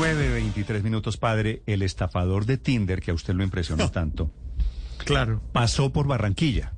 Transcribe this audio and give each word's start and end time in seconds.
9.23 0.00 0.82
minutos, 0.82 1.18
padre. 1.18 1.62
El 1.66 1.82
estafador 1.82 2.46
de 2.46 2.56
Tinder, 2.56 3.02
que 3.02 3.10
a 3.10 3.14
usted 3.14 3.34
lo 3.34 3.44
impresionó 3.44 3.90
tanto. 3.90 4.30
Claro. 4.96 5.42
Pasó 5.52 5.92
por 5.92 6.06
Barranquilla. 6.06 6.72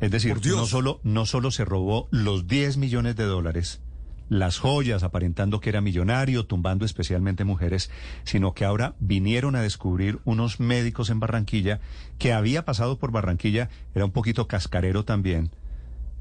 Es 0.00 0.12
decir, 0.12 0.36
no 0.46 0.64
solo, 0.66 1.00
no 1.02 1.26
solo 1.26 1.50
se 1.50 1.64
robó 1.64 2.06
los 2.12 2.46
10 2.46 2.76
millones 2.76 3.16
de 3.16 3.24
dólares 3.24 3.80
las 4.28 4.58
joyas 4.58 5.04
aparentando 5.04 5.60
que 5.60 5.70
era 5.70 5.80
millonario, 5.80 6.46
tumbando 6.46 6.84
especialmente 6.84 7.44
mujeres, 7.44 7.90
sino 8.24 8.54
que 8.54 8.64
ahora 8.64 8.96
vinieron 8.98 9.54
a 9.54 9.62
descubrir 9.62 10.18
unos 10.24 10.58
médicos 10.58 11.10
en 11.10 11.20
Barranquilla 11.20 11.80
que 12.18 12.32
había 12.32 12.64
pasado 12.64 12.98
por 12.98 13.12
Barranquilla, 13.12 13.70
era 13.94 14.04
un 14.04 14.10
poquito 14.10 14.48
cascarero 14.48 15.04
también, 15.04 15.52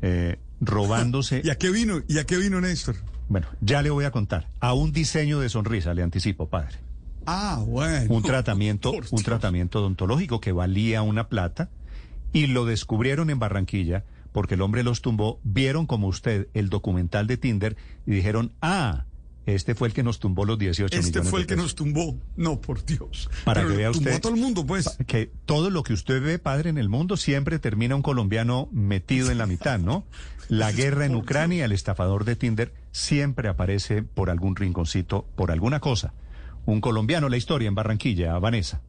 eh, 0.01 0.37
robándose. 0.61 1.41
¿Y 1.43 1.49
a 1.49 1.57
qué 1.57 1.69
vino? 1.71 2.01
¿Y 2.07 2.19
a 2.19 2.25
qué 2.25 2.37
vino 2.37 2.61
Néstor? 2.61 2.95
Bueno, 3.27 3.47
ya 3.61 3.81
le 3.81 3.89
voy 3.89 4.05
a 4.05 4.11
contar. 4.11 4.49
A 4.59 4.73
un 4.73 4.91
diseño 4.91 5.39
de 5.39 5.49
sonrisa, 5.49 5.93
le 5.93 6.03
anticipo, 6.03 6.47
padre. 6.47 6.77
Ah, 7.25 7.63
bueno. 7.65 8.13
Un 8.13 8.21
tratamiento, 8.21 8.91
un 8.91 9.23
tratamiento 9.23 9.79
odontológico 9.79 10.39
que 10.39 10.51
valía 10.51 11.01
una 11.01 11.27
plata 11.27 11.69
y 12.33 12.47
lo 12.47 12.65
descubrieron 12.65 13.29
en 13.31 13.39
Barranquilla 13.39 14.03
porque 14.35 14.55
el 14.55 14.61
hombre 14.61 14.83
los 14.83 15.01
tumbó, 15.01 15.39
vieron 15.45 15.85
como 15.85 16.07
usted 16.07 16.49
el 16.53 16.67
documental 16.67 17.25
de 17.25 17.37
Tinder 17.37 17.77
y 18.05 18.11
dijeron, 18.11 18.51
ah, 18.61 19.05
este 19.45 19.75
fue 19.75 19.87
el 19.87 19.93
que 19.93 20.03
nos 20.03 20.19
tumbó 20.19 20.45
los 20.45 20.57
18 20.57 20.85
este 20.85 20.97
millones. 20.97 21.15
Este 21.15 21.29
fue 21.29 21.41
el 21.41 21.47
que 21.47 21.55
nos 21.55 21.75
tumbó. 21.75 22.17
No, 22.35 22.59
por 22.59 22.83
Dios. 22.83 23.29
Para 23.43 23.61
que 23.65 23.75
vea 23.75 23.91
usted. 23.91 24.03
Tumbó 24.03 24.17
a 24.17 24.21
todo 24.21 24.33
el 24.33 24.41
mundo, 24.41 24.65
pues. 24.65 24.97
Que 25.05 25.31
todo 25.45 25.69
lo 25.69 25.83
que 25.83 25.93
usted 25.93 26.21
ve, 26.21 26.39
padre, 26.39 26.69
en 26.69 26.77
el 26.77 26.89
mundo 26.89 27.15
siempre 27.17 27.59
termina 27.59 27.95
un 27.95 28.01
colombiano 28.01 28.69
metido 28.71 29.31
en 29.31 29.37
la 29.37 29.45
mitad, 29.45 29.79
¿no? 29.79 30.05
La 30.47 30.71
guerra 30.71 31.05
en 31.05 31.15
Ucrania, 31.15 31.65
el 31.65 31.71
estafador 31.71 32.25
de 32.25 32.35
Tinder, 32.35 32.73
siempre 32.91 33.49
aparece 33.49 34.03
por 34.03 34.29
algún 34.29 34.55
rinconcito, 34.55 35.27
por 35.35 35.51
alguna 35.51 35.79
cosa. 35.79 36.13
Un 36.65 36.81
colombiano, 36.81 37.29
la 37.29 37.37
historia 37.37 37.67
en 37.67 37.75
Barranquilla, 37.75 38.37
Vanessa. 38.39 38.81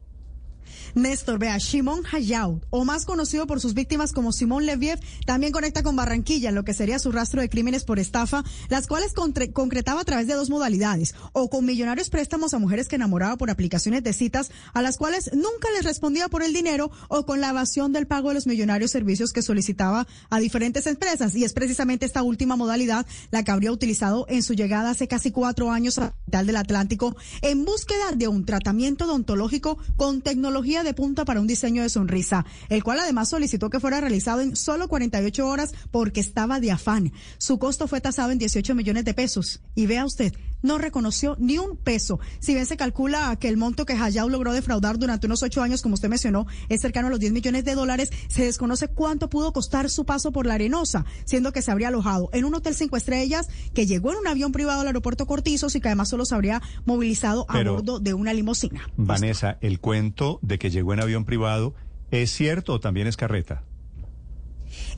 Néstor, 0.95 1.39
vea, 1.39 1.57
Shimon 1.57 2.03
Hayao, 2.11 2.61
o 2.69 2.85
más 2.85 3.05
conocido 3.05 3.47
por 3.47 3.61
sus 3.61 3.73
víctimas 3.73 4.13
como 4.13 4.31
Simón 4.31 4.65
Leviev, 4.65 4.99
también 5.25 5.51
conecta 5.51 5.83
con 5.83 5.95
Barranquilla, 5.95 6.51
lo 6.51 6.63
que 6.63 6.73
sería 6.73 6.99
su 6.99 7.11
rastro 7.11 7.41
de 7.41 7.49
crímenes 7.49 7.83
por 7.83 7.99
estafa, 7.99 8.43
las 8.69 8.87
cuales 8.87 9.13
concretaba 9.53 10.01
a 10.01 10.05
través 10.05 10.27
de 10.27 10.33
dos 10.33 10.49
modalidades, 10.49 11.15
o 11.33 11.49
con 11.49 11.65
millonarios 11.65 12.09
préstamos 12.09 12.53
a 12.53 12.59
mujeres 12.59 12.87
que 12.87 12.95
enamoraba 12.95 13.37
por 13.37 13.49
aplicaciones 13.49 14.03
de 14.03 14.13
citas, 14.13 14.51
a 14.73 14.81
las 14.81 14.97
cuales 14.97 15.29
nunca 15.33 15.69
les 15.75 15.85
respondía 15.85 16.27
por 16.29 16.43
el 16.43 16.53
dinero, 16.53 16.91
o 17.07 17.25
con 17.25 17.41
la 17.41 17.49
evasión 17.49 17.93
del 17.93 18.07
pago 18.07 18.29
de 18.29 18.35
los 18.35 18.47
millonarios 18.47 18.91
servicios 18.91 19.33
que 19.33 19.41
solicitaba 19.41 20.07
a 20.29 20.39
diferentes 20.39 20.87
empresas. 20.87 21.35
Y 21.35 21.43
es 21.43 21.53
precisamente 21.53 22.05
esta 22.05 22.23
última 22.23 22.55
modalidad 22.55 23.05
la 23.31 23.43
que 23.43 23.51
habría 23.51 23.71
utilizado 23.71 24.25
en 24.29 24.43
su 24.43 24.53
llegada 24.53 24.91
hace 24.91 25.07
casi 25.07 25.31
cuatro 25.31 25.71
años 25.71 25.97
a 25.97 26.01
la 26.01 26.09
capital 26.11 26.47
del 26.47 26.55
Atlántico 26.57 27.15
en 27.41 27.65
búsqueda 27.65 28.11
de 28.15 28.27
un 28.27 28.45
tratamiento 28.45 29.05
odontológico 29.05 29.77
con 29.95 30.21
tecnología 30.21 30.56
de 30.61 30.93
punta 30.93 31.23
para 31.23 31.39
un 31.39 31.47
diseño 31.47 31.83
de 31.83 31.89
sonrisa, 31.89 32.45
el 32.69 32.83
cual 32.83 32.99
además 32.99 33.29
solicitó 33.29 33.69
que 33.69 33.79
fuera 33.79 34.01
realizado 34.01 34.41
en 34.41 34.55
solo 34.55 34.87
48 34.87 35.47
horas 35.47 35.73
porque 35.91 36.19
estaba 36.19 36.59
de 36.59 36.71
afán. 36.71 37.13
Su 37.37 37.59
costo 37.59 37.87
fue 37.87 38.01
tasado 38.01 38.31
en 38.31 38.39
18 38.39 38.73
millones 38.75 39.05
de 39.05 39.13
pesos. 39.13 39.61
Y 39.75 39.85
vea 39.85 40.05
usted, 40.05 40.33
no 40.61 40.77
reconoció 40.77 41.35
ni 41.39 41.57
un 41.57 41.77
peso. 41.77 42.19
Si 42.39 42.53
bien 42.53 42.65
se 42.65 42.77
calcula 42.77 43.35
que 43.39 43.47
el 43.47 43.57
monto 43.57 43.85
que 43.85 43.93
Hayao 43.93 44.29
logró 44.29 44.53
defraudar 44.53 44.97
durante 44.99 45.27
unos 45.27 45.43
ocho 45.43 45.61
años, 45.61 45.81
como 45.81 45.95
usted 45.95 46.09
mencionó, 46.09 46.47
es 46.69 46.81
cercano 46.81 47.07
a 47.07 47.09
los 47.09 47.19
10 47.19 47.31
millones 47.31 47.65
de 47.65 47.75
dólares, 47.75 48.11
se 48.27 48.43
desconoce 48.45 48.87
cuánto 48.87 49.29
pudo 49.29 49.53
costar 49.53 49.89
su 49.89 50.05
paso 50.05 50.31
por 50.31 50.45
la 50.45 50.55
Arenosa, 50.55 51.05
siendo 51.25 51.51
que 51.51 51.61
se 51.61 51.71
habría 51.71 51.89
alojado 51.89 52.29
en 52.33 52.45
un 52.45 52.55
hotel 52.55 52.75
cinco 52.75 52.97
estrellas, 52.97 53.47
que 53.73 53.85
llegó 53.85 54.11
en 54.11 54.17
un 54.17 54.27
avión 54.27 54.51
privado 54.51 54.81
al 54.81 54.87
aeropuerto 54.87 55.25
Cortizos 55.25 55.75
y 55.75 55.81
que 55.81 55.87
además 55.87 56.09
solo 56.09 56.25
se 56.25 56.35
habría 56.35 56.61
movilizado 56.85 57.45
a 57.49 57.63
bordo 57.63 57.99
de 57.99 58.13
una 58.13 58.33
limusina. 58.33 58.89
Vanessa, 58.97 59.57
el 59.61 59.79
cuento 59.79 60.39
de 60.41 60.59
que 60.59 60.69
llegó 60.69 60.93
en 60.93 61.01
avión 61.01 61.25
privado, 61.25 61.73
¿es 62.11 62.31
cierto 62.31 62.73
o 62.73 62.79
también 62.79 63.07
es 63.07 63.17
carreta? 63.17 63.63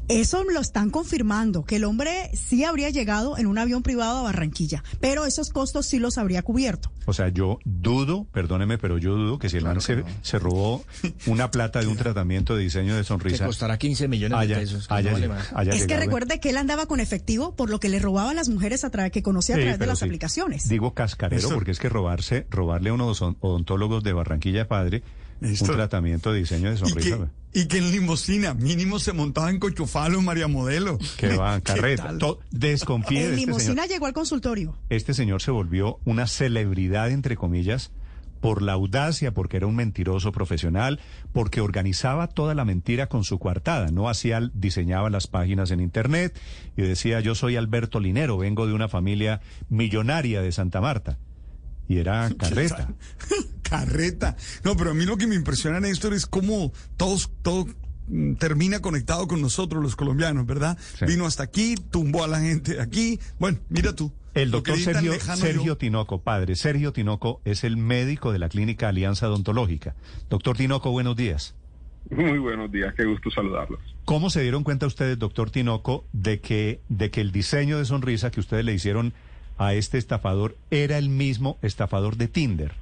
Eso 0.10 0.44
lo 0.44 0.60
están 0.60 0.90
confirmando, 0.90 1.64
que 1.64 1.76
el 1.76 1.84
hombre 1.84 2.32
sí 2.34 2.64
habría 2.64 2.90
llegado 2.90 3.38
en 3.38 3.46
un 3.46 3.60
avión 3.60 3.84
privado 3.84 4.18
a 4.18 4.22
Barranquilla, 4.24 4.84
pero 5.00 5.28
esos 5.28 5.52
costos 5.52 5.86
sí 5.86 6.00
los 6.00 6.18
habría 6.18 6.42
cubierto. 6.42 6.92
O 7.06 7.14
sea, 7.14 7.30
yo 7.30 7.60
dudo, 7.64 8.26
perdóneme, 8.32 8.80
pero 8.80 8.98
yo 8.98 9.14
dudo 9.14 9.38
que 9.38 9.50
si 9.50 9.58
el 9.58 9.66
man 9.66 9.82
se, 9.82 10.40
robó 10.40 10.84
una 11.28 11.52
plata 11.52 11.82
de 11.82 11.86
un 11.86 11.96
tratamiento 11.96 12.56
de 12.56 12.64
diseño 12.64 12.96
de 12.96 13.04
sonrisa. 13.04 13.44
Que 13.44 13.46
costará 13.46 13.78
15 13.78 14.08
millones 14.08 14.48
de 14.48 14.56
pesos. 14.56 14.88
es 15.72 15.86
que 15.86 15.98
recuerde 15.98 16.40
que 16.40 16.50
él 16.50 16.58
andaba 16.58 16.88
con 16.88 17.00
efectivo 17.00 17.56
por 17.56 17.70
lo 17.70 17.80
que 17.80 17.90
le 17.90 18.00
robaba 18.00 18.32
a 18.32 18.34
las 18.34 18.50
mujeres 18.50 18.84
a 18.84 18.90
través 18.90 19.12
que 19.12 19.22
conocía 19.22 19.58
a 19.58 19.60
través 19.60 19.78
de 19.78 19.86
las 19.86 20.02
aplicaciones. 20.02 20.68
Digo 20.68 20.96
cascarero 20.96 21.50
porque 21.50 21.70
es 21.70 21.78
que 21.78 21.88
robarse, 21.88 22.48
robarle 22.50 22.90
a 22.90 22.94
unos 22.94 23.22
odontólogos 23.22 24.04
de 24.04 24.14
Barranquilla 24.14 24.68
Padre 24.68 25.04
un 25.42 25.68
tratamiento 25.68 26.32
de 26.32 26.40
diseño 26.40 26.70
de 26.70 26.78
sonrisa. 26.78 27.30
Y 27.52 27.66
que, 27.68 27.80
en 27.80 27.92
limusina 27.92 28.54
mínimo 28.54 29.00
se 29.00 29.12
montaba 29.12 29.50
en 29.50 29.60
cochofalo 29.60 30.22
María 30.22 30.48
Modelo. 30.48 31.00
Que 31.18 31.36
va, 31.36 31.60
carreta. 31.62 32.14
Desconfíe 32.52 33.26
En 33.26 33.36
de 33.36 33.42
este 33.42 33.88
llegó 33.88 34.06
al 34.06 34.14
consultorio. 34.14 34.78
Este 34.90 35.14
señor 35.14 35.42
se 35.42 35.52
volvió 35.52 36.00
una 36.06 36.28
celebridad, 36.28 37.10
entre 37.10 37.36
comillas, 37.36 37.92
por 38.40 38.62
la 38.62 38.74
audacia, 38.74 39.34
porque 39.34 39.58
era 39.58 39.68
un 39.68 39.76
mentiroso 39.76 40.32
profesional, 40.32 41.00
porque 41.34 41.62
organizaba 41.62 42.28
toda 42.28 42.56
la 42.56 42.66
mentira 42.66 43.08
con 43.08 43.24
su 43.24 43.40
coartada, 43.40 43.92
no 43.92 44.10
hacía, 44.10 44.42
diseñaba 44.54 45.10
las 45.10 45.28
páginas 45.28 45.72
en 45.72 45.82
internet 45.82 46.40
y 46.78 46.84
decía 46.84 47.20
yo 47.20 47.36
soy 47.36 47.56
Alberto 47.56 48.00
Linero, 48.00 48.38
vengo 48.38 48.68
de 48.68 48.74
una 48.74 48.88
familia 48.88 49.42
millonaria 49.70 50.42
de 50.42 50.52
Santa 50.52 50.82
Marta. 50.82 51.18
Y 51.88 51.98
era 51.98 52.30
carreta. 52.38 52.90
Carreta. 53.70 54.36
No, 54.64 54.76
pero 54.76 54.92
a 54.92 54.94
mí 54.94 55.06
lo 55.06 55.18
que 55.18 55.28
me 55.28 55.36
impresiona, 55.36 55.80
Néstor, 55.80 56.14
es 56.14 56.26
cómo 56.26 56.74
todos, 56.98 57.32
todo 57.42 57.68
mm, 58.08 58.34
termina 58.36 58.80
conectado 58.82 59.28
con 59.28 59.42
nosotros 59.42 59.84
los 59.84 59.96
colombianos, 59.96 60.46
¿verdad? 60.46 60.78
Vino 61.06 61.26
hasta 61.26 61.44
aquí, 61.44 61.76
tumbó 61.76 62.24
a 62.24 62.28
la 62.28 62.40
gente 62.40 62.76
de 62.76 62.82
aquí. 62.82 63.20
Bueno, 63.40 63.60
mira 63.70 63.96
tú. 63.96 64.12
El 64.34 64.52
doctor 64.52 64.78
Sergio, 64.78 65.20
Sergio 65.20 65.78
Tinoco, 65.78 66.22
padre. 66.22 66.56
Sergio 66.56 66.94
Tinoco 66.94 67.42
es 67.46 67.64
el 67.64 67.78
médico 67.78 68.32
de 68.32 68.40
la 68.40 68.48
clínica 68.48 68.90
Alianza 68.90 69.28
Odontológica. 69.28 69.96
Doctor 70.30 70.56
Tinoco, 70.56 70.92
buenos 70.92 71.16
días. 71.16 71.56
Muy 72.10 72.40
buenos 72.40 72.72
días, 72.72 72.94
qué 72.96 73.06
gusto 73.06 73.30
saludarlos. 73.30 73.80
¿Cómo 74.06 74.30
se 74.30 74.42
dieron 74.42 74.64
cuenta 74.64 74.88
ustedes, 74.88 75.20
doctor 75.20 75.52
Tinoco, 75.52 76.06
de 76.14 76.40
que, 76.40 76.80
de 76.90 77.12
que 77.12 77.22
el 77.22 77.32
diseño 77.32 77.78
de 77.78 77.86
sonrisa 77.86 78.32
que 78.32 78.40
ustedes 78.40 78.66
le 78.66 78.74
hicieron 78.74 79.14
a 79.58 79.74
este 79.74 79.98
estafador 79.98 80.56
era 80.72 80.98
el 80.98 81.10
mismo 81.10 81.58
estafador 81.62 82.16
de 82.16 82.28
Tinder? 82.28 82.74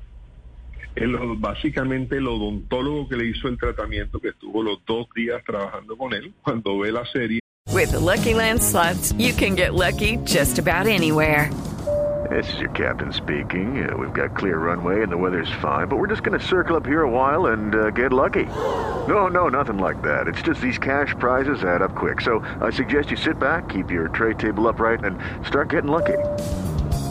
El, 0.98 1.16
básicamente 1.38 2.18
el 2.18 2.28
odontólogo 2.28 3.08
que 3.08 3.16
le 3.16 3.26
hizo 3.26 3.48
el 3.48 3.58
tratamiento, 3.58 4.20
que 4.20 4.30
estuvo 4.30 4.64
los 4.64 4.84
dos 4.86 5.08
días 5.16 5.44
trabajando 5.46 5.96
con 5.96 6.14
él, 6.14 6.34
cuando 6.44 6.80
ve 6.80 6.92
la 6.92 7.06
serie. 7.06 7.40
With 7.72 7.92
the 7.92 8.00
Lucky 8.00 8.34
Land 8.34 8.62
slots, 8.62 9.14
you 9.20 9.34
can 9.34 9.56
get 9.56 9.74
lucky 9.74 10.18
just 10.26 10.58
about 10.58 10.88
anywhere. 10.88 11.52
This 12.32 12.52
is 12.54 12.60
your 12.60 12.72
captain 12.72 13.14
speaking. 13.14 13.88
Uh, 13.88 13.96
we've 13.96 14.14
got 14.14 14.36
clear 14.36 14.58
runway 14.58 15.04
and 15.04 15.12
the 15.12 15.18
weather's 15.18 15.52
fine, 15.62 15.88
but 15.88 15.98
we're 15.98 16.08
just 16.08 16.24
going 16.24 16.38
to 16.38 16.46
circle 16.46 16.76
up 16.76 16.86
here 16.86 17.04
a 17.04 17.10
while 17.10 17.48
and 17.48 17.76
uh, 17.76 17.92
get 17.92 18.12
lucky. 18.12 18.46
No, 19.08 19.28
no, 19.28 19.48
nothing 19.50 19.78
like 19.78 20.02
that. 20.02 20.28
It's 20.28 20.42
just 20.42 20.60
these 20.60 20.80
cash 20.80 21.14
prizes 21.20 21.64
add 21.64 21.82
up 21.82 21.96
quick. 21.96 22.22
So 22.22 22.44
I 22.60 22.72
suggest 22.72 23.12
you 23.12 23.18
sit 23.18 23.40
back, 23.40 23.70
keep 23.70 23.92
your 23.92 24.10
tray 24.10 24.34
table 24.34 24.68
upright, 24.68 25.04
and 25.04 25.18
start 25.46 25.70
getting 25.70 25.92
lucky. 25.92 26.18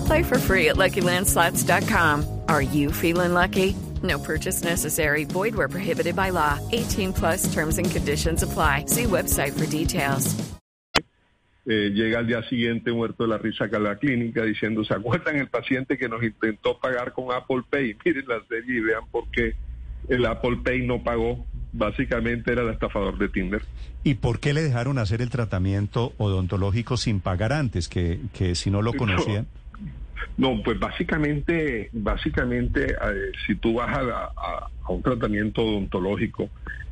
Play 0.07 0.23
for 0.23 0.39
free 0.39 0.69
at 0.69 0.77
LuckyLandSlots.com. 0.77 2.41
Are 2.49 2.63
you 2.63 2.93
feeling 2.93 3.33
lucky? 3.33 3.75
No 4.03 4.19
purchase 4.19 4.63
necessary. 4.63 5.25
Void 5.25 5.55
where 5.55 5.69
prohibited 5.69 6.15
by 6.15 6.31
law. 6.31 6.59
18 6.73 7.13
plus 7.13 7.53
terms 7.55 7.79
and 7.79 7.91
conditions 7.91 8.43
apply. 8.43 8.87
See 8.89 9.05
website 9.05 9.53
for 9.53 9.67
details. 9.67 10.37
Eh, 11.69 11.91
llega 11.93 12.21
al 12.21 12.29
día 12.29 12.43
siguiente 12.45 12.93
muerto 12.93 13.25
de 13.25 13.31
la 13.31 13.39
risa 13.39 13.65
a 13.65 13.79
la 13.81 13.97
clínica 13.97 14.45
diciendo, 14.45 14.85
¿se 14.85 14.95
acuerdan 14.95 15.35
el 15.37 15.49
paciente 15.49 15.99
que 15.99 16.09
nos 16.09 16.23
intentó 16.23 16.79
pagar 16.79 17.13
con 17.13 17.33
Apple 17.33 17.63
Pay? 17.69 17.97
Miren 18.05 18.29
la 18.29 18.41
serie 18.49 18.77
y 18.77 18.81
vean 18.81 19.03
por 19.11 19.29
qué 19.31 19.57
el 20.09 20.25
Apple 20.27 20.59
Pay 20.63 20.87
no 20.87 21.03
pagó. 21.03 21.45
Básicamente 21.73 22.53
era 22.53 22.63
el 22.63 22.71
estafador 22.71 23.19
de 23.19 23.29
Tinder. 23.29 23.63
¿Y 24.05 24.15
por 24.15 24.39
qué 24.39 24.55
le 24.55 24.63
dejaron 24.63 24.99
hacer 24.99 25.21
el 25.21 25.29
tratamiento 25.29 26.13
odontológico 26.19 26.97
sin 26.97 27.19
pagar 27.19 27.53
antes? 27.53 27.89
Que, 27.89 28.21
que 28.33 28.55
si 28.55 28.71
no 28.71 28.81
lo 28.81 28.93
conocían. 28.97 29.45
No, 29.45 29.66
pues 30.65 30.79
básicamente, 30.79 31.91
básicamente, 31.93 32.93
eh, 32.93 33.33
si 33.47 33.55
tú 33.57 33.75
vas 33.75 33.97
a, 33.97 34.33
a, 34.37 34.93
un 34.93 35.03
tratamiento 35.03 35.63
odontológico, 35.63 36.49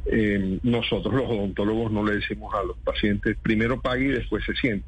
eh, 0.07 0.59
nosotros 0.63 1.15
los 1.15 1.31
odontólogos 1.31 1.91
no 1.91 2.05
le 2.05 2.17
decimos 2.17 2.55
a 2.55 2.63
los 2.63 2.77
pacientes 2.79 3.37
primero 3.43 3.81
pague 3.81 4.07
y 4.07 4.09
después 4.09 4.45
se 4.45 4.55
siente. 4.55 4.87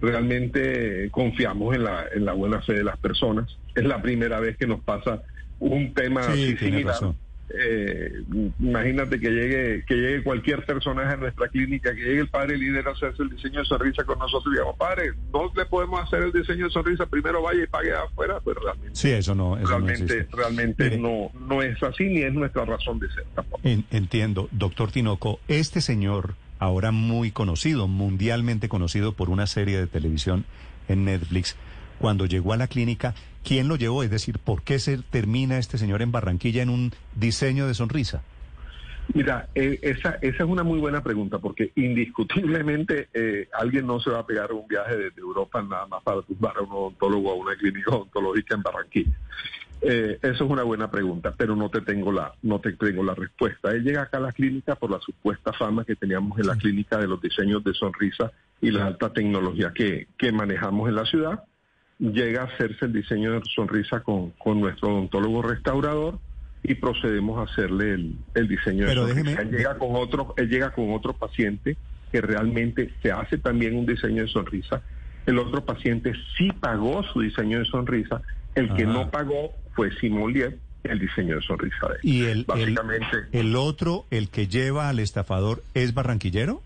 Realmente 0.00 1.08
confiamos 1.10 1.74
en 1.74 1.84
la, 1.84 2.04
en 2.14 2.24
la 2.24 2.32
buena 2.32 2.60
fe 2.62 2.74
de 2.74 2.84
las 2.84 2.98
personas. 2.98 3.56
Es 3.74 3.84
la 3.84 4.02
primera 4.02 4.40
vez 4.40 4.56
que 4.56 4.66
nos 4.66 4.80
pasa 4.80 5.22
un 5.60 5.94
tema 5.94 6.22
sí, 6.34 6.56
similar. 6.56 7.14
Eh, 7.50 8.22
imagínate 8.58 9.20
que 9.20 9.30
llegue 9.30 9.84
que 9.84 9.94
llegue 9.94 10.22
cualquier 10.22 10.64
personaje 10.64 11.12
a 11.12 11.16
nuestra 11.16 11.48
clínica, 11.48 11.94
que 11.94 12.00
llegue 12.00 12.20
el 12.20 12.28
padre 12.28 12.56
líder 12.56 12.88
a 12.88 12.92
hacerse 12.92 13.22
el 13.22 13.30
diseño 13.30 13.60
de 13.60 13.66
sonrisa 13.66 14.04
con 14.04 14.18
nosotros 14.18 14.52
y 14.52 14.56
digamos, 14.56 14.76
padre, 14.76 15.12
no 15.32 15.52
le 15.54 15.66
podemos 15.66 16.00
hacer 16.00 16.22
el 16.22 16.32
diseño 16.32 16.66
de 16.66 16.70
sonrisa, 16.70 17.06
primero 17.06 17.42
vaya 17.42 17.62
y 17.62 17.66
pague 17.66 17.92
afuera, 17.92 18.40
pero 18.44 18.60
realmente, 18.60 18.94
sí, 18.94 19.10
eso 19.10 19.34
no, 19.34 19.58
eso 19.58 19.66
realmente, 19.66 20.26
no, 20.30 20.36
realmente 20.36 20.98
no, 20.98 21.30
no 21.38 21.62
es 21.62 21.80
así 21.82 22.04
ni 22.04 22.22
es 22.22 22.32
nuestra 22.32 22.64
razón 22.64 22.98
de 22.98 23.10
ser 23.10 23.24
tampoco. 23.34 23.60
entiendo, 23.64 24.48
doctor 24.50 24.90
Tinoco, 24.90 25.38
este 25.46 25.80
señor, 25.80 26.34
ahora 26.58 26.92
muy 26.92 27.30
conocido, 27.30 27.88
mundialmente 27.88 28.68
conocido 28.68 29.12
por 29.12 29.28
una 29.28 29.46
serie 29.46 29.78
de 29.78 29.86
televisión 29.86 30.46
en 30.88 31.04
Netflix, 31.04 31.56
cuando 31.98 32.26
llegó 32.26 32.52
a 32.52 32.56
la 32.56 32.68
clínica, 32.68 33.14
¿quién 33.42 33.68
lo 33.68 33.76
llevó? 33.76 34.02
Es 34.02 34.10
decir, 34.10 34.38
¿por 34.38 34.62
qué 34.62 34.78
se 34.78 34.98
termina 34.98 35.58
este 35.58 35.78
señor 35.78 36.02
en 36.02 36.12
Barranquilla 36.12 36.62
en 36.62 36.70
un 36.70 36.92
diseño 37.14 37.66
de 37.66 37.74
sonrisa? 37.74 38.22
Mira, 39.12 39.48
eh, 39.54 39.78
esa, 39.82 40.16
esa 40.22 40.44
es 40.44 40.48
una 40.48 40.62
muy 40.62 40.78
buena 40.78 41.02
pregunta, 41.02 41.38
porque 41.38 41.72
indiscutiblemente 41.74 43.08
eh, 43.12 43.48
alguien 43.52 43.86
no 43.86 44.00
se 44.00 44.10
va 44.10 44.20
a 44.20 44.26
pegar 44.26 44.52
un 44.52 44.66
viaje 44.66 44.96
desde 44.96 45.20
Europa 45.20 45.62
nada 45.62 45.86
más 45.86 46.02
para 46.02 46.22
tumbar 46.22 46.56
a 46.56 46.62
un 46.62 46.72
odontólogo 46.72 47.30
a 47.30 47.34
una 47.34 47.54
clínica 47.54 47.90
odontológica 47.90 48.54
en 48.54 48.62
Barranquilla. 48.62 49.18
Eh, 49.82 50.18
eso 50.22 50.44
es 50.44 50.50
una 50.50 50.62
buena 50.62 50.90
pregunta, 50.90 51.34
pero 51.36 51.54
no 51.54 51.68
te 51.68 51.82
tengo 51.82 52.10
la 52.10 52.32
no 52.42 52.58
te 52.60 52.72
tengo 52.72 53.04
la 53.04 53.14
respuesta. 53.14 53.70
Él 53.72 53.84
llega 53.84 54.02
acá 54.02 54.16
a 54.16 54.20
la 54.20 54.32
clínica 54.32 54.76
por 54.76 54.90
la 54.90 54.98
supuesta 55.00 55.52
fama 55.52 55.84
que 55.84 55.96
teníamos 55.96 56.38
en 56.38 56.46
la 56.46 56.56
clínica 56.56 56.96
de 56.96 57.06
los 57.06 57.20
diseños 57.20 57.62
de 57.62 57.74
sonrisa 57.74 58.32
y 58.62 58.70
la 58.70 58.86
alta 58.86 59.12
tecnología 59.12 59.72
que, 59.74 60.08
que 60.16 60.32
manejamos 60.32 60.88
en 60.88 60.94
la 60.94 61.04
ciudad 61.04 61.44
llega 61.98 62.42
a 62.42 62.44
hacerse 62.44 62.86
el 62.86 62.92
diseño 62.92 63.32
de 63.32 63.40
sonrisa 63.54 64.00
con, 64.00 64.30
con 64.32 64.60
nuestro 64.60 64.88
odontólogo 64.88 65.42
restaurador 65.42 66.18
y 66.62 66.74
procedemos 66.74 67.38
a 67.38 67.50
hacerle 67.50 67.94
el, 68.34 68.48
diseño 68.48 68.86
de 68.86 68.94
sonrisa. 68.94 69.42
Él 69.42 69.50
llega 69.50 69.78
con 69.78 69.94
otro, 69.94 70.34
él 70.36 70.48
llega 70.48 70.70
con 70.72 70.92
otro 70.92 71.12
paciente 71.12 71.76
que 72.10 72.20
realmente 72.20 72.90
se 73.02 73.12
hace 73.12 73.38
también 73.38 73.76
un 73.76 73.86
diseño 73.86 74.22
de 74.22 74.28
sonrisa. 74.28 74.82
El 75.26 75.38
otro 75.38 75.64
paciente 75.64 76.12
sí 76.36 76.50
pagó 76.60 77.02
su 77.02 77.20
diseño 77.20 77.58
de 77.58 77.66
sonrisa, 77.66 78.22
el 78.54 78.72
que 78.74 78.86
no 78.86 79.10
pagó 79.10 79.52
fue 79.74 79.90
Simón 79.98 80.32
Liet, 80.32 80.56
el 80.84 80.98
diseño 80.98 81.36
de 81.36 81.42
sonrisa 81.42 81.88
de 81.88 81.94
él. 81.94 82.00
¿Y 82.02 82.24
el, 82.24 82.44
Básicamente, 82.44 83.06
el 83.32 83.56
otro, 83.56 84.06
el 84.10 84.30
que 84.30 84.48
lleva 84.48 84.88
al 84.88 85.00
estafador, 85.00 85.62
es 85.74 85.92
barranquillero? 85.92 86.62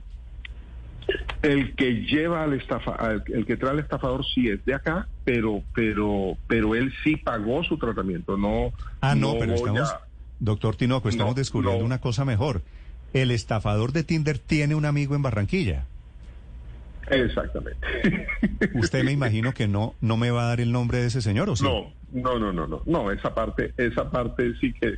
El 1.42 1.75
que 1.75 2.02
lleva 2.02 2.44
al 2.44 2.52
estafa, 2.52 2.96
el 3.26 3.46
que 3.46 3.56
trae 3.56 3.72
al 3.72 3.78
estafador 3.78 4.25
sí 4.26 4.48
es 4.48 4.64
de 4.64 4.75
acá, 4.75 5.08
pero, 5.28 5.62
pero, 5.75 6.38
pero 6.46 6.75
él 6.75 6.90
sí 7.04 7.16
pagó 7.16 7.62
su 7.62 7.76
tratamiento. 7.76 8.38
No. 8.38 8.72
Ah, 9.02 9.14
no, 9.14 9.36
pero 9.38 9.52
estamos, 9.52 9.94
doctor 10.40 10.75
Tinoco, 10.75 11.10
estamos 11.10 11.34
descubriendo 11.34 11.84
una 11.84 12.00
cosa 12.00 12.25
mejor. 12.25 12.62
El 13.12 13.30
estafador 13.30 13.92
de 13.92 14.04
Tinder 14.04 14.38
tiene 14.38 14.75
un 14.75 14.86
amigo 14.86 15.14
en 15.14 15.20
Barranquilla. 15.20 15.84
Exactamente. 17.10 17.86
Usted 18.75 19.04
me 19.04 19.12
imagino 19.12 19.52
que 19.52 19.69
no, 19.69 19.94
no 20.00 20.16
me 20.16 20.30
va 20.30 20.44
a 20.44 20.48
dar 20.48 20.62
el 20.62 20.72
nombre 20.72 20.96
de 20.96 21.08
ese 21.08 21.20
señor, 21.20 21.50
¿o 21.50 21.56
sí? 21.56 21.64
No, 21.64 21.92
no, 22.10 22.38
no, 22.38 22.50
no, 22.50 22.66
no, 22.66 22.82
no. 22.86 23.10
Esa 23.10 23.34
parte, 23.34 23.75
esa 23.76 24.10
parte 24.10 24.54
sí 24.62 24.72
que 24.72 24.94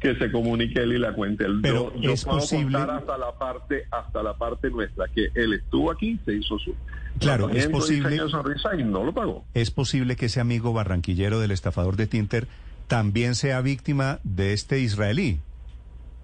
que 0.00 0.14
se 0.16 0.30
comunique 0.30 0.80
él 0.80 0.92
y 0.92 0.98
la 0.98 1.12
cuente 1.12 1.44
él. 1.44 1.60
Pero 1.62 1.92
yo, 2.00 2.12
es 2.12 2.24
posible 2.24 2.78
hasta 2.78 3.18
la 3.18 3.32
parte 3.32 3.86
hasta 3.90 4.22
la 4.22 4.34
parte 4.34 4.70
nuestra 4.70 5.06
que 5.08 5.28
él 5.34 5.54
estuvo 5.54 5.90
aquí 5.90 6.18
se 6.24 6.34
hizo 6.34 6.58
su 6.58 6.74
claro 7.18 7.50
es 7.50 7.68
posible 7.68 8.16
sonrisa 8.28 8.74
y 8.76 8.84
no 8.84 9.04
lo 9.04 9.12
pagó. 9.12 9.44
Es 9.54 9.70
posible 9.70 10.16
que 10.16 10.26
ese 10.26 10.40
amigo 10.40 10.72
barranquillero 10.72 11.40
del 11.40 11.50
estafador 11.50 11.96
de 11.96 12.06
Tinter 12.06 12.46
también 12.88 13.34
sea 13.34 13.60
víctima 13.60 14.18
de 14.24 14.52
este 14.52 14.80
israelí. 14.80 15.40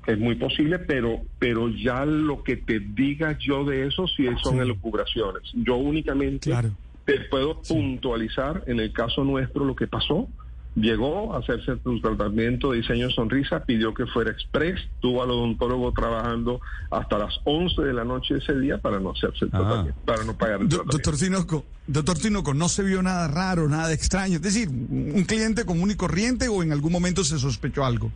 Es 0.06 0.18
muy 0.18 0.36
posible, 0.36 0.78
pero 0.78 1.20
pero 1.38 1.68
ya 1.68 2.04
lo 2.04 2.42
que 2.42 2.56
te 2.56 2.80
diga 2.80 3.36
yo 3.38 3.64
de 3.64 3.86
eso 3.86 4.06
sí 4.06 4.26
son 4.42 4.60
elucubraciones. 4.60 5.42
Yo 5.54 5.76
únicamente 5.76 6.52
te 7.04 7.20
puedo 7.30 7.60
puntualizar 7.62 8.64
en 8.66 8.80
el 8.80 8.92
caso 8.92 9.24
nuestro 9.24 9.64
lo 9.64 9.76
que 9.76 9.86
pasó 9.86 10.28
llegó 10.76 11.34
a 11.34 11.38
hacerse 11.38 11.78
su 11.82 12.00
tratamiento 12.00 12.70
de 12.70 12.78
diseño 12.78 13.10
sonrisa, 13.10 13.64
pidió 13.64 13.94
que 13.94 14.06
fuera 14.06 14.30
express, 14.30 14.78
tuvo 15.00 15.22
al 15.22 15.30
odontólogo 15.30 15.92
trabajando 15.92 16.60
hasta 16.90 17.18
las 17.18 17.34
11 17.44 17.82
de 17.82 17.92
la 17.92 18.04
noche 18.04 18.36
ese 18.36 18.58
día 18.58 18.78
para 18.78 19.00
no 19.00 19.10
hacerse 19.10 19.46
el 19.46 19.50
ah. 19.54 19.58
tratamiento, 19.58 20.00
para 20.04 20.24
no 20.24 20.36
pagar 20.36 20.60
el 20.60 20.68
tratamiento. 20.68 20.92
Doctor 20.92 21.16
Tinoco, 21.16 21.64
doctor 21.86 22.18
Tinoco, 22.18 22.54
no 22.54 22.68
se 22.68 22.82
vio 22.82 23.02
nada 23.02 23.26
raro, 23.26 23.68
nada 23.68 23.92
extraño, 23.92 24.36
es 24.36 24.42
decir, 24.42 24.68
un 24.68 25.24
cliente 25.24 25.64
común 25.64 25.90
y 25.90 25.94
corriente 25.96 26.48
o 26.48 26.62
en 26.62 26.72
algún 26.72 26.92
momento 26.92 27.24
se 27.24 27.38
sospechó 27.38 27.84
algo 27.84 28.12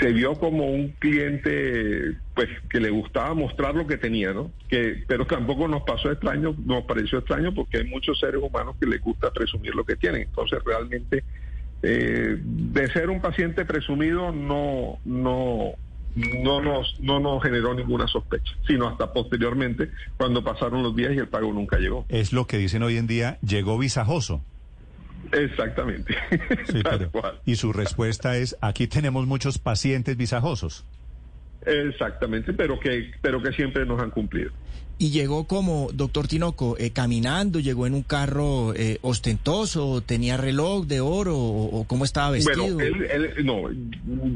se 0.00 0.12
vio 0.12 0.34
como 0.34 0.70
un 0.70 0.88
cliente 0.98 2.16
pues 2.34 2.48
que 2.70 2.80
le 2.80 2.90
gustaba 2.90 3.34
mostrar 3.34 3.74
lo 3.74 3.86
que 3.86 3.96
tenía, 3.96 4.32
¿no? 4.32 4.50
Que 4.68 5.04
pero 5.06 5.26
tampoco 5.26 5.68
nos 5.68 5.82
pasó 5.82 6.10
extraño, 6.10 6.54
nos 6.64 6.84
pareció 6.84 7.18
extraño 7.18 7.54
porque 7.54 7.78
hay 7.78 7.84
muchos 7.84 8.18
seres 8.18 8.40
humanos 8.42 8.76
que 8.80 8.86
les 8.86 9.00
gusta 9.00 9.32
presumir 9.32 9.74
lo 9.74 9.84
que 9.84 9.96
tienen. 9.96 10.22
Entonces 10.22 10.60
realmente 10.64 11.24
eh, 11.82 12.36
de 12.40 12.92
ser 12.92 13.10
un 13.10 13.20
paciente 13.20 13.64
presumido 13.64 14.32
no 14.32 14.98
no 15.04 15.72
no 16.16 16.60
nos 16.60 17.00
no 17.00 17.20
nos 17.20 17.42
generó 17.42 17.74
ninguna 17.74 18.06
sospecha, 18.08 18.52
sino 18.66 18.88
hasta 18.88 19.12
posteriormente 19.12 19.90
cuando 20.16 20.42
pasaron 20.42 20.82
los 20.82 20.96
días 20.96 21.12
y 21.14 21.18
el 21.18 21.28
pago 21.28 21.52
nunca 21.52 21.78
llegó. 21.78 22.04
Es 22.08 22.32
lo 22.32 22.46
que 22.46 22.58
dicen 22.58 22.82
hoy 22.82 22.96
en 22.96 23.06
día, 23.06 23.38
llegó 23.42 23.78
visajoso. 23.78 24.42
Exactamente. 25.32 26.16
y 27.44 27.56
su 27.56 27.72
respuesta 27.72 28.36
es, 28.36 28.56
aquí 28.60 28.86
tenemos 28.86 29.26
muchos 29.26 29.58
pacientes 29.58 30.16
visajosos. 30.16 30.84
Exactamente, 31.64 32.52
pero 32.52 32.78
que, 32.78 33.10
pero 33.20 33.42
que 33.42 33.52
siempre 33.52 33.84
nos 33.84 34.00
han 34.00 34.10
cumplido. 34.10 34.50
Y 35.00 35.10
llegó 35.10 35.46
como, 35.46 35.90
doctor 35.92 36.26
Tinoco, 36.26 36.76
eh, 36.76 36.90
caminando, 36.92 37.60
llegó 37.60 37.86
en 37.86 37.94
un 37.94 38.02
carro 38.02 38.74
eh, 38.74 38.98
ostentoso, 39.02 40.00
tenía 40.00 40.36
reloj 40.36 40.86
de 40.86 41.00
oro 41.00 41.36
o, 41.38 41.86
cómo 41.86 42.04
estaba 42.04 42.32
vestido. 42.32 42.74
Bueno, 42.74 43.04
él, 43.08 43.44
no, 43.44 43.68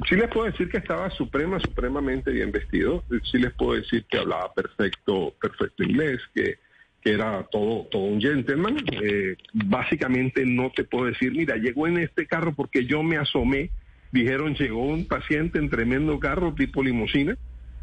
sí 0.09 0.15
les 0.15 0.29
puedo 0.29 0.47
decir 0.47 0.69
que 0.69 0.79
estaba 0.79 1.11
suprema, 1.11 1.59
supremamente 1.59 2.31
bien 2.31 2.53
vestido. 2.53 3.03
Sí 3.29 3.39
les 3.39 3.53
puedo 3.55 3.73
decir 3.73 4.05
que 4.09 4.19
hablaba 4.19 4.53
perfecto, 4.55 5.35
perfecto 5.41 5.83
inglés, 5.83 6.21
que 6.33 6.59
que 7.03 7.13
era 7.13 7.47
todo, 7.51 7.87
todo 7.91 8.03
un 8.03 8.21
gentleman. 8.21 8.77
Eh, 9.03 9.37
básicamente 9.53 10.45
no 10.47 10.71
te 10.71 10.85
puedo 10.85 11.07
decir, 11.07 11.33
mira, 11.33 11.57
llegó 11.57 11.87
en 11.87 11.99
este 11.99 12.27
carro 12.27 12.55
porque 12.55 12.87
yo 12.87 13.03
me 13.03 13.19
asomé, 13.19 13.71
dijeron, 14.13 14.55
llegó 14.55 14.85
un 14.85 15.07
paciente 15.07 15.59
en 15.59 15.71
tremendo 15.71 16.21
carro 16.21 16.55
tipo 16.55 16.83
limusina, 16.83 17.37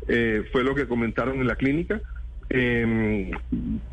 eh, 0.07 0.43
fue 0.51 0.63
lo 0.63 0.75
que 0.75 0.87
comentaron 0.87 1.41
en 1.41 1.47
la 1.47 1.55
clínica. 1.55 2.01
Em, 2.51 3.29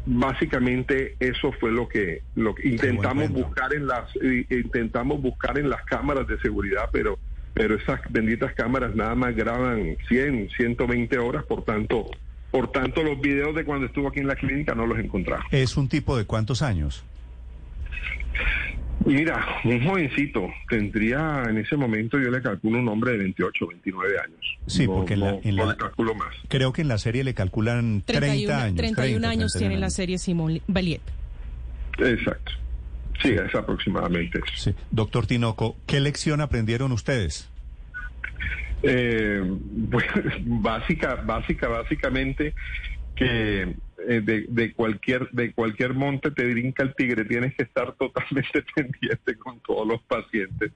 básicamente 0.07 1.17
eso 1.21 1.53
fue 1.61 1.71
lo 1.73 1.89
que, 1.89 2.23
lo 2.37 2.55
que 2.55 2.69
intentamos 2.69 3.29
buscar 3.31 3.75
en 3.75 3.87
las 3.87 4.09
intentamos 4.49 5.21
buscar 5.21 5.59
en 5.59 5.69
las 5.69 5.85
cámaras 5.85 6.27
de 6.27 6.39
seguridad 6.39 6.89
pero 6.91 7.19
pero 7.53 7.75
esas 7.75 8.01
benditas 8.09 8.55
cámaras 8.55 8.97
nada 8.97 9.15
más 9.15 9.37
graban 9.37 9.99
100 10.09 10.49
120 10.57 11.19
horas 11.19 11.45
por 11.45 11.67
tanto 11.67 12.07
por 12.57 12.73
tanto, 12.73 13.03
los 13.03 13.21
videos 13.21 13.55
de 13.55 13.67
cuando 13.67 13.85
estuvo 13.85 14.09
aquí 14.09 14.21
en 14.21 14.29
la 14.29 14.35
clínica 14.35 14.75
no 14.75 14.87
los 14.87 14.99
encontramos. 14.99 15.45
¿Es 15.51 15.77
un 15.77 15.89
tipo 15.89 16.17
de 16.17 16.25
cuántos 16.25 16.63
años? 16.63 17.05
Mira, 19.07 19.61
un 19.65 19.85
jovencito 19.85 20.49
tendría 20.69 21.45
en 21.49 21.59
ese 21.59 21.77
momento, 21.77 22.19
yo 22.19 22.29
le 22.29 22.43
calculo 22.43 22.81
un 22.81 22.89
hombre 22.89 23.13
de 23.13 23.19
28, 23.19 23.69
29 23.69 24.19
años. 24.19 24.59
Sí, 24.67 24.87
porque 24.89 25.15
en 25.15 25.21
la, 25.21 25.33
no 25.33 25.71
le 25.71 25.77
calculo 25.77 26.15
más. 26.17 26.35
Creo 26.49 26.73
que 26.73 26.83
en 26.83 26.89
la 26.89 26.99
serie 26.99 27.23
le 27.23 27.33
calculan 27.33 28.03
30 28.05 28.63
años. 28.63 28.77
31 28.77 29.29
años 29.29 29.53
tiene 29.53 29.77
la 29.77 29.91
serie 29.91 30.19
Simón 30.19 30.61
Valiet. 30.67 31.03
Exacto. 31.99 32.53
Sí, 33.23 33.31
es 33.31 33.55
aproximadamente 33.55 34.41
Sí. 34.55 34.75
Doctor 34.91 35.27
Tinoco, 35.27 35.77
¿qué 35.87 36.01
lección 36.01 36.41
aprendieron 36.41 36.91
ustedes? 36.91 37.49
Eh, 38.83 39.41
pues, 39.91 40.05
básica, 40.45 41.15
básica, 41.15 41.69
básicamente 41.69 42.55
que 43.17 43.75
eh, 44.09 44.21
de, 44.21 44.73
cualquier 44.75 45.29
de 45.31 45.53
cualquier 45.53 45.95
monte 45.95 46.31
te 46.31 46.49
brinca 46.49 46.83
el 46.83 46.95
tigre, 46.95 47.25
tienes 47.25 47.55
que 47.57 47.65
estar 47.65 47.95
totalmente 47.97 48.63
pendiente 48.75 49.37
con 49.37 49.59
todos 49.61 49.87
los 49.87 50.03
pacientes, 50.03 50.73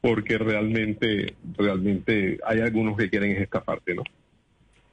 porque 0.00 0.36
realmente, 0.36 1.34
realmente 1.56 2.38
hay 2.44 2.60
algunos 2.60 2.96
que 2.98 3.08
quieren 3.08 3.30
esta 3.40 3.62
parte, 3.62 3.94
¿no? 3.94 4.02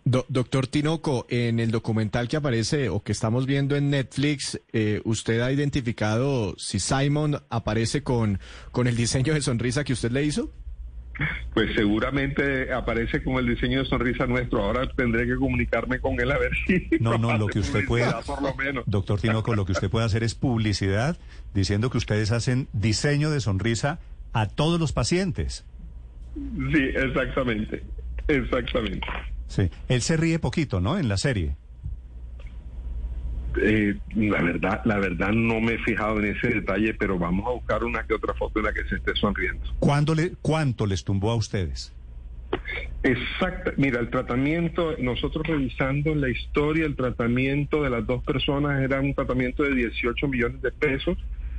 doctor 0.04 0.68
Tinoco, 0.68 1.28
en 1.30 1.60
el 1.60 1.70
documental 1.70 2.28
que 2.28 2.36
aparece 2.36 2.90
o 2.90 3.04
que 3.04 3.12
estamos 3.12 3.46
viendo 3.46 3.76
en 3.76 3.92
Netflix, 3.92 4.60
eh, 4.74 5.00
usted 5.06 5.42
ha 5.42 5.52
identificado 5.52 6.56
si 6.58 6.80
Simon 6.80 7.38
aparece 7.50 8.02
con, 8.02 8.40
con 8.72 8.88
el 8.88 8.96
diseño 8.96 9.34
de 9.34 9.42
sonrisa 9.42 9.84
que 9.84 9.94
usted 9.94 10.12
le 10.12 10.24
hizo. 10.24 10.52
Pues 11.54 11.76
seguramente 11.76 12.74
aparece 12.74 13.24
con 13.24 13.36
el 13.36 13.48
diseño 13.48 13.80
de 13.80 13.86
sonrisa 13.86 14.26
nuestro. 14.26 14.64
Ahora 14.64 14.90
tendré 14.96 15.28
que 15.28 15.36
comunicarme 15.36 16.00
con 16.00 16.20
él 16.20 16.32
a 16.32 16.38
ver 16.38 16.52
si. 16.66 16.88
No, 17.00 17.18
no, 17.18 17.38
lo 17.38 17.48
que 17.48 17.60
usted 17.60 17.86
puede. 17.86 18.12
Doctor 18.86 19.20
Tinoco, 19.20 19.56
lo 19.56 19.66
que 19.66 19.74
usted 19.74 19.90
puede 19.90 20.06
hacer 20.06 20.24
es 20.24 20.36
publicidad 20.36 21.18
diciendo 21.54 21.90
que 21.90 21.98
ustedes 21.98 22.32
hacen 22.32 22.68
diseño 22.74 23.30
de 23.30 23.42
sonrisa 23.42 24.00
a 24.34 24.48
todos 24.48 24.80
los 24.80 24.94
pacientes. 24.94 25.66
Sí, 26.36 26.84
exactamente. 26.96 27.84
Exactamente. 28.28 29.06
Sí. 29.48 29.70
Él 29.90 30.02
se 30.02 30.18
ríe 30.18 30.40
poquito, 30.40 30.80
¿no? 30.80 30.98
En 30.98 31.10
la 31.10 31.18
serie. 31.18 31.56
Eh, 33.58 33.98
la 34.16 34.42
verdad, 34.42 34.82
la 34.86 34.98
verdad 34.98 35.32
no 35.32 35.60
me 35.60 35.74
he 35.74 35.78
fijado 35.80 36.20
en 36.20 36.36
ese 36.36 36.48
detalle, 36.50 36.94
pero 36.94 37.18
vamos 37.20 37.46
a 37.48 37.52
buscar 37.52 37.84
una 37.84 38.04
que 38.04 38.14
otra 38.14 38.34
foto 38.34 38.60
en 38.60 38.66
la 38.66 38.74
que 38.74 38.84
se 38.86 38.96
esté 38.96 39.14
sonriendo. 39.16 39.62
¿Cuándo 39.80 40.16
le, 40.16 40.34
¿Cuánto 40.42 40.86
les 40.86 41.04
tumbó 41.04 41.32
a 41.32 41.36
ustedes? 41.36 41.94
Exacto. 43.04 43.72
Mira, 43.78 44.00
el 44.00 44.10
tratamiento, 44.10 44.96
nosotros 45.00 45.46
revisando 45.48 46.14
la 46.16 46.30
historia, 46.30 46.86
el 46.86 46.96
tratamiento 46.96 47.84
de 47.84 47.90
las 47.90 48.06
dos 48.06 48.24
personas 48.24 48.82
era 48.82 49.00
un 49.00 49.14
tratamiento 49.14 49.64
de 49.64 49.76
18 49.76 50.28
millones 50.28 50.62
de 50.62 50.72
pesos, 50.72 51.18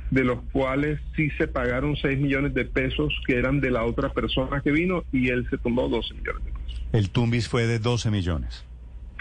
de 0.09 0.23
los 0.23 0.39
cuales 0.51 0.99
sí 1.15 1.29
se 1.37 1.47
pagaron 1.47 1.95
6 1.95 2.19
millones 2.19 2.53
de 2.53 2.65
pesos 2.65 3.13
que 3.25 3.35
eran 3.35 3.59
de 3.59 3.71
la 3.71 3.83
otra 3.83 4.09
persona 4.09 4.61
que 4.61 4.71
vino 4.71 5.03
y 5.11 5.29
él 5.29 5.47
se 5.49 5.57
tumbó 5.57 5.89
12 5.89 6.13
millones 6.13 6.45
de 6.45 6.51
pesos. 6.51 6.83
El 6.93 7.09
tumbis 7.09 7.49
fue 7.49 7.65
de 7.65 7.79
12 7.79 8.11
millones. 8.11 8.65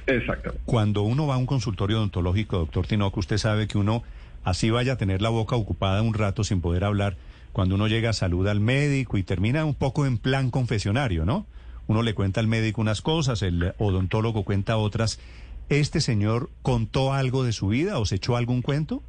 Exactamente. 0.06 0.62
Cuando 0.64 1.02
uno 1.02 1.26
va 1.26 1.35
a 1.35 1.38
un 1.38 1.47
consultorio 1.47 1.99
odontológico, 1.99 2.59
doctor 2.59 2.87
Tinoco, 2.87 3.21
usted 3.21 3.38
sabe 3.38 3.66
que 3.66 3.78
uno 3.78 4.02
así 4.44 4.71
vaya 4.71 4.94
a 4.94 4.97
tener 4.97 5.23
la 5.23 5.28
boca 5.28 5.56
ocupada 5.56 6.02
un 6.02 6.14
rato 6.14 6.44
sin 6.44 6.61
poder 6.61 6.85
hablar. 6.85 7.16
Cuando 7.52 7.75
uno 7.75 7.87
llega, 7.87 8.12
saluda 8.12 8.50
al 8.50 8.61
médico 8.61 9.18
y 9.18 9.23
termina 9.23 9.64
un 9.64 9.75
poco 9.75 10.06
en 10.06 10.18
plan 10.18 10.50
confesionario, 10.50 11.25
¿no? 11.25 11.47
Uno 11.87 12.02
le 12.02 12.14
cuenta 12.14 12.40
al 12.40 12.47
médico 12.47 12.80
unas 12.80 13.02
cosas, 13.02 13.42
el 13.42 13.75
odontólogo 13.78 14.44
cuenta 14.44 14.76
otras. 14.76 15.21
¿Este 15.68 16.00
señor 16.00 16.50
contó 16.62 17.12
algo 17.12 17.44
de 17.44 17.52
su 17.52 17.68
vida 17.68 17.99
o 17.99 18.06
se 18.06 18.16
echó 18.16 18.37
algún 18.37 18.62
cuento? 18.62 19.02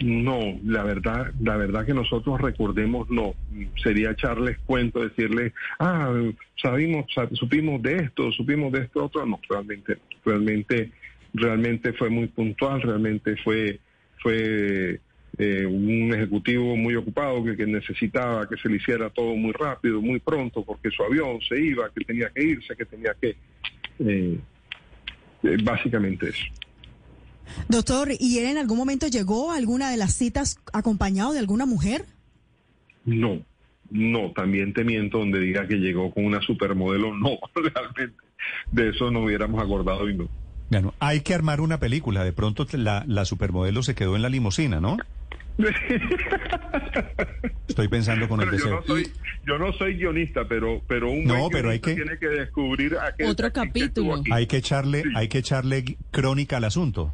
No, 0.00 0.58
la 0.64 0.82
verdad, 0.82 1.32
la 1.40 1.56
verdad 1.56 1.86
que 1.86 1.94
nosotros 1.94 2.40
recordemos 2.40 3.08
no. 3.10 3.34
Sería 3.82 4.10
echarles 4.10 4.58
cuento, 4.66 5.00
decirle, 5.00 5.52
ah, 5.78 6.12
sabimos, 6.60 7.06
supimos 7.32 7.80
de 7.82 7.96
esto, 7.96 8.32
supimos 8.32 8.72
de 8.72 8.80
esto 8.80 9.04
otro. 9.04 9.24
No, 9.24 9.40
realmente, 9.48 9.98
realmente, 10.24 10.90
realmente 11.34 11.92
fue 11.92 12.10
muy 12.10 12.26
puntual, 12.26 12.82
realmente 12.82 13.36
fue, 13.36 13.78
fue 14.20 15.00
eh, 15.38 15.64
un 15.64 16.12
ejecutivo 16.12 16.76
muy 16.76 16.94
ocupado 16.94 17.42
que, 17.44 17.64
necesitaba 17.66 18.46
que 18.48 18.56
se 18.56 18.68
le 18.68 18.76
hiciera 18.76 19.08
todo 19.08 19.34
muy 19.34 19.52
rápido, 19.52 20.00
muy 20.00 20.20
pronto, 20.20 20.62
porque 20.64 20.90
su 20.90 21.02
avión 21.02 21.40
se 21.48 21.58
iba, 21.58 21.88
que 21.90 22.04
tenía 22.04 22.28
que 22.30 22.44
irse, 22.44 22.76
que 22.76 22.84
tenía 22.84 23.14
que, 23.18 23.36
eh, 24.00 24.38
eh, 25.42 25.56
básicamente 25.62 26.28
eso. 26.28 26.44
Doctor, 27.68 28.10
¿y 28.18 28.38
él 28.38 28.46
en 28.46 28.58
algún 28.58 28.78
momento 28.78 29.06
llegó 29.06 29.52
a 29.52 29.56
alguna 29.56 29.90
de 29.90 29.96
las 29.96 30.14
citas 30.14 30.58
acompañado 30.72 31.32
de 31.32 31.38
alguna 31.38 31.66
mujer? 31.66 32.06
No, 33.04 33.40
no, 33.90 34.32
también 34.32 34.72
te 34.72 34.84
miento 34.84 35.18
donde 35.18 35.40
diga 35.40 35.66
que 35.66 35.76
llegó 35.76 36.12
con 36.12 36.24
una 36.24 36.40
supermodelo, 36.40 37.14
no, 37.14 37.38
realmente. 37.54 38.16
De 38.70 38.88
eso 38.88 39.10
no 39.10 39.24
hubiéramos 39.24 39.62
acordado 39.62 40.08
y 40.08 40.16
no. 40.16 40.28
Bueno, 40.70 40.94
hay 40.98 41.20
que 41.20 41.34
armar 41.34 41.60
una 41.60 41.78
película. 41.78 42.24
De 42.24 42.32
pronto 42.32 42.66
la, 42.72 43.04
la 43.06 43.24
supermodelo 43.24 43.82
se 43.82 43.94
quedó 43.94 44.16
en 44.16 44.22
la 44.22 44.30
limusina, 44.30 44.80
¿no? 44.80 44.96
Estoy 47.68 47.88
pensando 47.88 48.28
con 48.28 48.40
el 48.40 48.50
deseo. 48.50 48.70
Yo 48.70 48.76
no, 48.76 48.86
soy, 48.86 49.12
yo 49.46 49.58
no 49.58 49.72
soy 49.74 49.96
guionista, 49.96 50.46
pero 50.48 50.82
pero 50.88 51.10
un 51.10 51.24
no, 51.24 51.48
pero 51.50 51.70
hay 51.70 51.80
que 51.80 51.94
tiene 51.94 52.18
que 52.18 52.28
descubrir 52.28 52.96
otro 53.26 53.52
capítulo. 53.52 54.22
Hay 54.30 54.46
que 54.46 54.56
echarle 54.56 55.04
hay 55.14 55.28
que 55.28 55.38
echarle 55.38 55.96
crónica 56.10 56.56
al 56.56 56.64
asunto. 56.64 57.12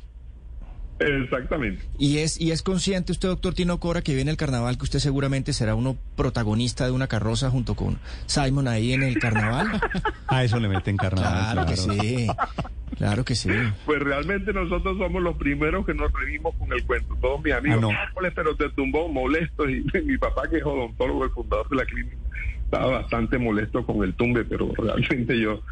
Exactamente. 1.01 1.85
Y 1.99 2.19
es, 2.19 2.41
y 2.41 2.51
es 2.51 2.63
consciente 2.63 3.13
usted, 3.13 3.29
doctor 3.29 3.55
Tino 3.55 3.79
Cora, 3.79 4.03
que 4.03 4.15
viene 4.15 4.31
el 4.31 4.37
carnaval, 4.37 4.79
que 4.79 4.85
usted 4.85 4.99
seguramente 4.99 5.53
será 5.53 5.75
uno 5.75 5.97
protagonista 6.17 6.85
de 6.87 6.93
una 6.93 7.07
carroza 7.07 7.51
junto 7.51 7.75
con 7.75 7.99
Simon 8.27 8.69
ahí 8.69 8.93
en 8.93 9.03
el 9.03 9.19
carnaval. 9.19 9.81
A 10.27 10.45
eso 10.45 10.59
le 10.59 10.69
meten 10.69 10.97
carnaval. 10.97 11.53
Claro, 11.53 11.69
que 11.69 11.77
sí. 11.77 12.27
Claro 12.97 13.25
que 13.25 13.35
sí. 13.35 13.51
Pues 13.87 14.01
realmente 14.01 14.53
nosotros 14.53 14.99
somos 14.99 15.23
los 15.23 15.37
primeros 15.37 15.87
que 15.87 15.95
nos 15.95 16.13
reímos 16.13 16.55
con 16.57 16.73
el 16.73 16.85
cuento. 16.85 17.17
Todos 17.21 17.43
mis 17.43 17.55
amigos, 17.55 17.85
ah, 17.97 18.11
no. 18.15 18.31
pero 18.35 18.57
te 18.57 18.69
tumbó 18.71 19.09
molesto 19.09 19.69
y 19.69 19.85
mi 20.05 20.19
papá 20.19 20.49
que 20.49 20.57
es 20.57 20.65
odontólogo, 20.65 21.25
el 21.25 21.31
fundador 21.31 21.69
de 21.69 21.77
la 21.77 21.85
clínica 21.85 22.17
estaba 22.71 22.99
bastante 22.99 23.39
molesto 23.39 23.85
con 23.87 24.05
el 24.05 24.13
tumbe, 24.13 24.45
pero 24.45 24.71
realmente 24.77 25.41
yo, 25.41 25.63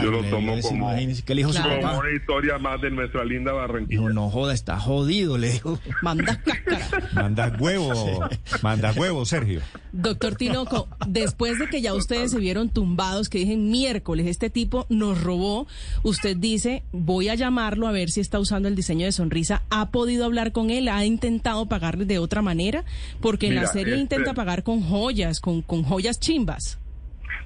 yo 0.00 0.10
lo 0.12 0.22
tomo 0.24 0.54
como, 0.62 0.88
una 0.88 2.10
historia 2.14 2.58
más 2.58 2.80
de 2.80 2.92
nuestra 2.92 3.24
linda 3.24 3.52
Barranquilla. 3.52 4.02
No, 4.02 4.10
no 4.10 4.30
joda, 4.30 4.54
está 4.54 4.78
jodido, 4.78 5.36
le 5.36 5.50
digo. 5.50 5.80
Manda 6.02 6.40
cáscara. 6.40 7.10
Manda 7.12 7.56
huevo, 7.58 8.28
manda 8.62 8.92
huevo, 8.92 9.24
Sergio. 9.24 9.62
Doctor 9.90 10.36
Tinoco, 10.36 10.86
después 11.08 11.58
de 11.58 11.66
que 11.66 11.80
ya 11.80 11.92
ustedes 11.92 12.30
se 12.30 12.38
vieron 12.38 12.68
tumbados, 12.68 13.28
que 13.28 13.38
dije 13.38 13.56
miércoles, 13.56 14.26
este 14.28 14.48
tipo 14.48 14.86
nos 14.88 15.20
robó, 15.20 15.66
usted 16.04 16.36
dice, 16.36 16.84
voy 16.92 17.30
a 17.30 17.34
llamarlo 17.34 17.88
a 17.88 17.92
ver 17.92 18.10
si 18.10 18.20
está 18.20 18.38
usando 18.38 18.68
el 18.68 18.76
diseño 18.76 19.06
de 19.06 19.12
sonrisa. 19.12 19.64
¿Ha 19.70 19.90
podido 19.90 20.24
hablar 20.24 20.52
con 20.52 20.70
él? 20.70 20.86
¿Ha 20.86 21.04
intentado 21.04 21.66
pagarle 21.66 22.04
de 22.04 22.20
otra 22.20 22.42
manera? 22.42 22.84
Porque 23.20 23.48
en 23.48 23.56
la 23.56 23.66
serie 23.66 23.96
intenta 23.96 24.30
este 24.30 24.34
pagar 24.36 24.62
con 24.62 24.82
joyas, 24.82 25.40
con, 25.40 25.60
con 25.60 25.82
joyas 25.82 26.20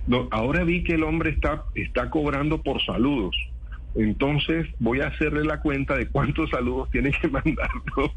no, 0.07 0.29
ahora 0.31 0.65
vi 0.65 0.83
que 0.85 0.95
el 0.95 1.03
hombre 1.03 1.31
está, 1.31 1.65
está 1.75 2.11
cobrando 2.11 2.63
por 2.63 2.83
saludos. 2.85 3.37
Entonces 3.95 4.67
voy 4.79 5.01
a 5.01 5.09
hacerle 5.09 5.45
la 5.45 5.61
cuenta 5.61 5.97
de 5.97 6.09
cuántos 6.09 6.51
saludos 6.51 6.91
tiene 6.91 7.11
que 7.11 7.27
mandar 7.29 7.71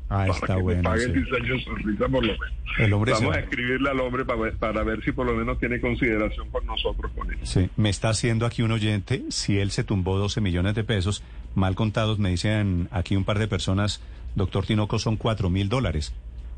ah, 0.09 0.27
para 0.27 0.55
que 0.55 0.61
bueno, 0.61 0.83
pague 0.83 1.05
el 1.05 1.13
diseño 1.13 1.59
sonrisa 1.59 2.07
por 2.07 2.25
lo 2.25 2.33
menos. 2.33 3.19
Vamos 3.19 3.35
a 3.35 3.39
escribirle 3.39 3.89
al 3.89 3.99
hombre 3.99 4.25
para, 4.25 4.51
para 4.51 4.83
ver 4.83 5.03
si 5.03 5.11
por 5.11 5.25
lo 5.25 5.33
menos 5.33 5.59
tiene 5.59 5.79
consideración 5.79 6.49
con 6.49 6.65
nosotros 6.65 7.11
con 7.15 7.31
él. 7.31 7.39
Sí, 7.43 7.69
me 7.77 7.89
está 7.89 8.09
haciendo 8.09 8.45
aquí 8.45 8.61
un 8.61 8.71
oyente, 8.71 9.23
si 9.29 9.59
él 9.59 9.71
se 9.71 9.83
tumbó 9.83 10.17
12 10.17 10.39
millones 10.41 10.75
de 10.75 10.83
pesos, 10.83 11.23
mal 11.55 11.75
contados, 11.75 12.19
me 12.19 12.29
dicen 12.29 12.87
aquí 12.91 13.15
un 13.15 13.23
par 13.23 13.39
de 13.39 13.47
personas, 13.47 14.01
doctor 14.35 14.65
Tinoco, 14.65 14.99
son 14.99 15.15
4 15.17 15.49
mil 15.49 15.67
dólares. 15.67 16.13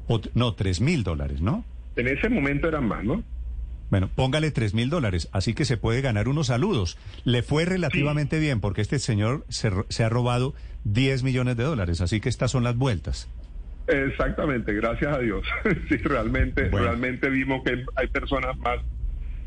O, 0.08 0.20
no, 0.34 0.53
3 0.53 0.82
mil 0.82 1.03
dólares, 1.03 1.39
¿no? 1.39 1.63
En 1.96 2.08
ese 2.08 2.30
momento 2.30 2.68
eran 2.68 2.88
más, 2.88 3.03
¿no? 3.03 3.24
Bueno, 3.93 4.09
póngale 4.15 4.50
tres 4.50 4.73
mil 4.73 4.89
dólares, 4.89 5.29
así 5.33 5.53
que 5.53 5.65
se 5.65 5.77
puede 5.77 6.01
ganar 6.01 6.27
unos 6.27 6.47
saludos. 6.47 6.97
Le 7.25 7.43
fue 7.43 7.63
relativamente 7.63 8.39
bien 8.39 8.59
porque 8.59 8.81
este 8.81 8.97
señor 8.97 9.45
se, 9.50 10.03
ha 10.03 10.09
robado 10.09 10.55
10 10.85 11.21
millones 11.21 11.57
de 11.57 11.63
dólares, 11.63 12.01
así 12.01 12.19
que 12.19 12.27
estas 12.27 12.50
son 12.50 12.63
las 12.63 12.75
vueltas. 12.75 13.29
Exactamente, 13.85 14.73
gracias 14.73 15.15
a 15.15 15.19
Dios. 15.19 15.45
sí, 15.89 15.97
realmente, 15.97 16.69
realmente 16.69 17.29
vimos 17.29 17.62
que 17.63 17.85
hay 17.93 18.07
personas 18.07 18.57
más, 18.57 18.79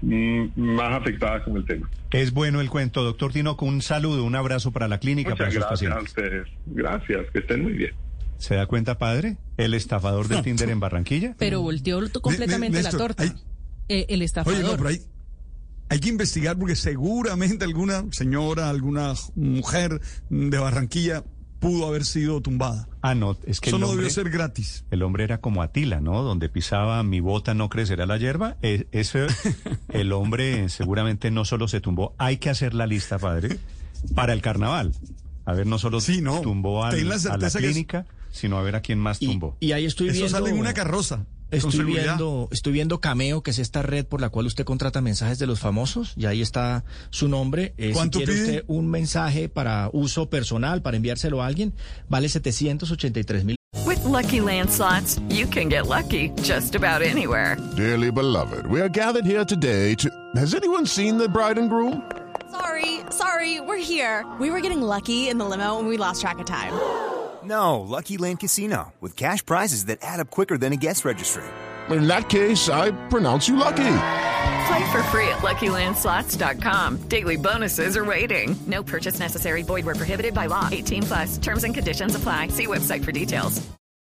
mm, 0.02 0.44
más 0.54 0.92
afectadas 0.92 1.42
con 1.42 1.56
el 1.56 1.64
tema. 1.64 1.90
Es 2.12 2.32
bueno 2.32 2.60
el 2.60 2.70
cuento, 2.70 3.02
doctor 3.02 3.32
Tinoco. 3.32 3.66
Un 3.66 3.82
saludo, 3.82 4.22
un 4.22 4.36
abrazo 4.36 4.70
para 4.70 4.86
la 4.86 5.00
clínica, 5.00 5.30
Muchas 5.30 5.54
gracias 5.54 5.90
a 5.90 6.00
ustedes. 6.00 6.46
Gracias, 6.66 7.26
que 7.32 7.40
estén 7.40 7.64
muy 7.64 7.72
bien. 7.72 7.94
¿Se 8.38 8.54
da 8.54 8.66
cuenta, 8.66 8.96
padre? 8.96 9.38
El 9.56 9.74
estafador 9.74 10.28
del 10.28 10.42
Tinder 10.42 10.70
en 10.70 10.78
Barranquilla. 10.78 11.34
Pero 11.36 11.62
volteó 11.62 12.00
completamente 12.22 12.80
la 12.80 12.92
torta. 12.92 13.24
Eh, 13.88 14.06
el 14.08 14.22
estafador. 14.22 14.58
Oye, 14.58 14.68
no, 14.68 14.76
pero 14.76 14.88
hay, 15.88 16.00
que 16.00 16.08
investigar 16.08 16.58
porque 16.58 16.76
seguramente 16.76 17.64
alguna 17.64 18.04
señora, 18.10 18.70
alguna 18.70 19.14
mujer 19.34 20.00
de 20.28 20.58
Barranquilla 20.58 21.24
pudo 21.60 21.86
haber 21.86 22.04
sido 22.04 22.40
tumbada. 22.40 22.88
Ah, 23.02 23.14
no, 23.14 23.36
es 23.46 23.60
que 23.60 23.70
eso 23.70 23.78
no 23.78 23.90
debió 23.90 24.10
ser 24.10 24.30
gratis. 24.30 24.84
El 24.90 25.02
hombre 25.02 25.24
era 25.24 25.40
como 25.40 25.62
Atila, 25.62 26.00
¿no? 26.00 26.22
Donde 26.22 26.48
pisaba 26.48 27.02
mi 27.02 27.20
bota 27.20 27.54
no 27.54 27.68
crecerá 27.68 28.06
la 28.06 28.18
hierba. 28.18 28.56
E, 28.62 28.88
ese, 28.92 29.26
el 29.88 30.12
hombre 30.12 30.68
seguramente 30.68 31.30
no 31.30 31.44
solo 31.44 31.68
se 31.68 31.80
tumbó. 31.80 32.14
Hay 32.18 32.38
que 32.38 32.50
hacer 32.50 32.74
la 32.74 32.86
lista, 32.86 33.18
padre, 33.18 33.58
para 34.14 34.32
el 34.32 34.42
carnaval. 34.42 34.92
A 35.44 35.52
ver, 35.54 35.66
no 35.66 35.78
solo 35.78 36.00
tumbó 36.42 36.84
a 36.84 36.92
la 36.92 37.50
clínica, 37.50 38.04
sino 38.32 38.58
a 38.58 38.62
ver 38.62 38.74
a 38.74 38.80
quién 38.80 38.98
más 38.98 39.20
tumbó. 39.20 39.56
Y 39.60 39.72
ahí 39.72 39.84
estoy 39.84 40.08
viendo... 40.08 40.26
Eso 40.26 40.36
sale 40.36 40.50
en 40.50 40.58
una 40.58 40.74
carroza. 40.74 41.24
Estoy 41.50 41.84
viendo, 41.84 42.48
estoy 42.50 42.72
viendo 42.72 43.00
Cameo, 43.00 43.42
que 43.42 43.52
es 43.52 43.58
esta 43.58 43.82
red 43.82 44.04
por 44.04 44.20
la 44.20 44.30
cual 44.30 44.46
usted 44.46 44.64
contrata 44.64 45.00
mensajes 45.00 45.38
de 45.38 45.46
los 45.46 45.60
famosos, 45.60 46.12
y 46.16 46.26
ahí 46.26 46.42
está 46.42 46.84
su 47.10 47.28
nombre. 47.28 47.74
Eh, 47.78 47.94
si 47.94 48.10
quiere 48.10 48.32
usted 48.32 48.64
un 48.66 48.88
mensaje 48.88 49.48
para 49.48 49.90
uso 49.92 50.28
personal, 50.28 50.82
para 50.82 50.96
enviárselo 50.96 51.42
a 51.42 51.46
alguien, 51.46 51.72
vale 52.08 52.28
783 52.28 53.44
mil. 53.44 53.56
With 53.84 54.02
lucky 54.04 54.40
landslots, 54.40 55.20
you 55.28 55.46
can 55.46 55.68
get 55.68 55.86
lucky 55.86 56.30
just 56.42 56.74
about 56.74 57.02
anywhere. 57.02 57.56
Dearly 57.76 58.10
beloved, 58.10 58.66
we 58.66 58.80
are 58.80 58.88
gathered 58.88 59.24
here 59.24 59.44
today 59.44 59.94
to. 59.96 60.08
Has 60.34 60.54
anyone 60.54 60.86
seen 60.86 61.18
the 61.18 61.28
bride 61.28 61.58
and 61.58 61.70
groom? 61.70 62.02
Sorry 62.50 62.96
Sorry, 63.10 63.60
we're 63.60 63.76
here. 63.76 64.24
We 64.40 64.50
were 64.50 64.60
getting 64.60 64.82
lucky 64.82 65.28
in 65.28 65.38
the 65.38 65.44
limo 65.44 65.78
and 65.78 65.88
we 65.88 65.96
lost 65.96 66.20
track 66.20 66.38
of 66.38 66.46
time. 66.46 66.72
No, 67.46 67.80
Lucky 67.80 68.16
Land 68.16 68.40
Casino, 68.40 68.92
with 69.00 69.16
cash 69.16 69.44
prizes 69.44 69.86
that 69.86 69.98
add 70.02 70.20
up 70.20 70.30
quicker 70.30 70.58
than 70.58 70.72
a 70.72 70.76
guest 70.76 71.04
registry. 71.04 71.44
In 71.90 72.08
that 72.08 72.28
case, 72.28 72.68
I 72.68 72.90
pronounce 73.08 73.46
you 73.46 73.56
lucky. 73.56 73.98
Play 74.66 74.90
for 74.90 75.02
free 75.10 75.28
at 75.28 75.42
LuckyLandSlots.com. 75.42 77.08
Daily 77.08 77.36
bonuses 77.36 77.96
are 77.96 78.04
waiting. 78.04 78.56
No 78.66 78.82
purchase 78.82 79.20
necessary. 79.20 79.62
Void 79.62 79.86
where 79.86 79.94
prohibited 79.94 80.34
by 80.34 80.46
law. 80.46 80.68
18 80.72 81.02
plus. 81.04 81.38
Terms 81.38 81.62
and 81.62 81.72
conditions 81.72 82.16
apply. 82.16 82.48
See 82.48 82.66
website 82.66 83.04
for 83.04 83.12
details. 83.12 83.62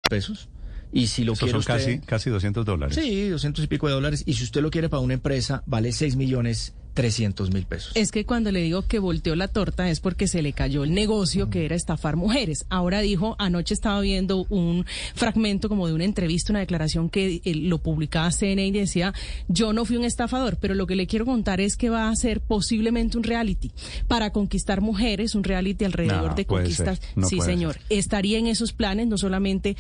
Pesos. 0.10 0.50
Y 0.91 1.08
si 1.08 1.24
lo 1.24 1.34
Eso 1.34 1.46
quiere 1.46 1.51
son 1.51 1.60
usted, 1.60 2.00
casi, 2.00 2.00
casi 2.00 2.29
200 2.31 2.65
dólares. 2.65 2.96
Sí, 2.96 3.29
200 3.29 3.63
y 3.63 3.67
pico 3.67 3.88
de 3.88 3.93
dólares. 3.93 4.24
Y 4.25 4.34
si 4.34 4.43
usted 4.43 4.62
lo 4.62 4.72
quiere 4.72 4.89
para 4.89 5.01
una 5.01 5.13
empresa, 5.13 5.63
vale 5.65 5.91
6 5.91 6.15
millones 6.15 6.74
300 7.00 7.53
mil 7.53 7.65
pesos. 7.65 7.91
Es 7.96 8.12
que 8.12 8.25
cuando 8.25 8.51
le 8.51 8.62
digo 8.62 8.82
que 8.82 9.00
volteó 9.00 9.34
la 9.38 9.48
torta 9.48 9.89
es 9.89 10.01
porque 10.01 10.27
se 10.27 10.41
le 10.41 10.51
cayó 10.51 10.84
el 10.84 10.94
negocio 10.94 11.50
que 11.50 11.63
era 11.63 11.75
estafar 11.75 12.18
mujeres. 12.18 12.65
Ahora 12.70 13.00
dijo, 13.00 13.38
anoche 13.39 13.74
estaba 13.74 14.01
viendo 14.01 14.46
un 14.50 14.86
fragmento 15.15 15.70
como 15.70 15.88
de 15.88 15.94
una 15.94 16.03
entrevista, 16.03 16.51
una 16.51 16.60
declaración 16.60 17.10
que 17.10 17.41
eh, 17.46 17.56
lo 17.56 17.77
publicaba 17.77 18.29
CNN 18.32 18.68
y 18.68 18.82
decía, 18.82 19.13
yo 19.48 19.72
no 19.72 19.86
fui 19.86 19.96
un 19.96 20.03
estafador, 20.03 20.58
pero 20.60 20.75
lo 20.75 20.88
que 20.88 20.96
le 20.98 21.08
quiero 21.08 21.25
contar 21.25 21.62
es 21.62 21.77
que 21.77 21.89
va 21.89 22.10
a 22.10 22.15
ser 22.18 22.41
posiblemente 22.41 23.18
un 23.18 23.24
reality 23.24 23.72
para 24.10 24.32
conquistar 24.32 24.82
mujeres, 24.82 25.36
un 25.36 25.46
reality 25.46 25.86
alrededor 25.86 26.32
No, 26.32 26.36
de 26.36 26.46
conquistas. 26.46 27.00
no 27.15 27.27
sí, 27.29 27.39
señor. 27.39 27.75
ser. 27.75 27.84
Estaría 27.89 28.38
en 28.39 28.48
esos 28.48 28.74
planes, 28.74 29.08
no 29.08 29.18
solamente 29.18 29.77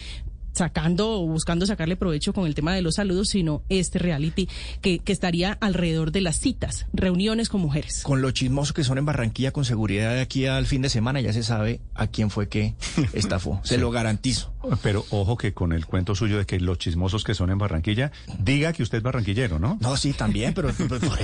sacando 0.59 1.09
o 1.21 1.25
buscando 1.25 1.65
sacarle 1.65 1.95
provecho 1.95 2.33
con 2.33 2.45
el 2.45 2.53
tema 2.53 2.73
de 2.75 2.81
los 2.81 2.95
saludos, 2.95 3.29
sino 3.29 3.63
este 3.69 3.97
reality 3.97 4.47
que, 4.81 4.99
que 4.99 5.11
estaría 5.11 5.53
alrededor 5.61 6.11
de 6.11 6.21
las 6.21 6.39
citas, 6.39 6.85
reuniones 6.93 7.49
con 7.49 7.61
mujeres. 7.61 8.01
Con 8.03 8.21
lo 8.21 8.29
chismoso 8.31 8.73
que 8.73 8.83
son 8.83 8.97
en 8.97 9.05
Barranquilla, 9.05 9.51
con 9.51 9.65
seguridad 9.65 10.13
de 10.13 10.21
aquí 10.21 10.45
al 10.45 10.67
fin 10.67 10.81
de 10.81 10.89
semana, 10.89 11.21
ya 11.21 11.33
se 11.33 11.41
sabe 11.43 11.79
a 11.95 12.07
quién 12.07 12.29
fue 12.29 12.47
que 12.49 12.75
estafó. 13.13 13.59
Se 13.63 13.75
Sí. 13.75 13.81
lo 13.81 13.89
garantizo. 13.91 14.53
Pero 14.83 15.05
ojo 15.09 15.37
que 15.37 15.53
con 15.53 15.71
el 15.71 15.85
cuento 15.85 16.15
suyo 16.15 16.37
de 16.37 16.45
que 16.45 16.59
los 16.59 16.77
chismosos 16.77 17.23
que 17.23 17.33
son 17.33 17.49
en 17.49 17.57
Barranquilla, 17.57 18.11
diga 18.39 18.73
que 18.73 18.83
usted 18.83 18.97
es 18.97 19.03
barranquillero, 19.03 19.57
¿no? 19.57 19.77
No, 19.79 19.95
sí, 19.95 20.11
también, 20.11 20.53
pero, 20.53 20.69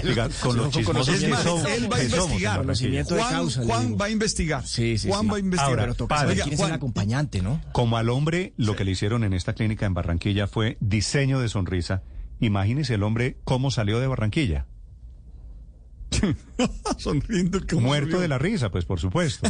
Diga, 0.04 0.30
con 0.42 0.56
los 0.56 0.68
con 0.68 0.72
chismosos 0.72 1.20
que 1.20 1.28
más, 1.28 1.44
somos. 1.44 1.66
él 1.70 1.92
va 1.92 1.98
a 1.98 2.04
investigar. 2.04 2.58
Conocimiento 2.60 3.16
de 3.16 3.22
Juan, 3.22 3.34
causa, 3.34 3.60
le 3.60 3.66
Juan 3.68 3.98
va 4.00 4.06
a 4.06 4.10
investigar. 4.10 4.66
Sí, 4.66 4.98
sí, 4.98 5.10
Juan 5.10 5.24
sí. 5.24 5.28
va 5.28 5.36
a 5.36 5.40
investigar. 5.40 5.70
Ahora, 5.70 5.82
Pero 5.84 5.96
toca 5.96 6.16
padre, 6.16 6.22
saber 6.28 6.34
Oiga, 6.38 6.44
quién 6.46 6.54
es 6.54 6.60
el 6.62 6.64
Juan, 6.66 6.76
acompañante, 6.78 7.42
¿no? 7.42 7.62
Como 7.74 7.98
al 7.98 8.10
hombre, 8.10 8.54
lo 8.56 8.78
que 8.78 8.86
le 8.86 8.92
hicieron 8.92 9.25
en 9.26 9.34
esta 9.34 9.54
clínica 9.54 9.86
en 9.86 9.94
Barranquilla 9.94 10.48
fue 10.48 10.78
diseño 10.80 11.40
de 11.40 11.50
sonrisa. 11.50 12.04
Imagínese 12.40 12.96
el 12.96 13.04
hombre 13.04 13.38
cómo 13.44 13.72
salió 13.72 14.00
de 14.00 14.08
Barranquilla. 14.08 14.68
sonriendo 16.98 17.60
como 17.70 17.88
Muerto 17.88 18.20
de 18.20 18.28
la 18.28 18.38
risa, 18.38 18.70
pues 18.70 18.86
por 18.86 19.00
supuesto. 19.00 19.48